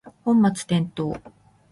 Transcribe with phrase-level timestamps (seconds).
[0.23, 1.21] 本末転倒